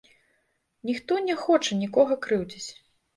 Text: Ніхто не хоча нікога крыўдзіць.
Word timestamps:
Ніхто 0.89 1.17
не 1.27 1.35
хоча 1.41 1.77
нікога 1.83 2.17
крыўдзіць. 2.25 2.69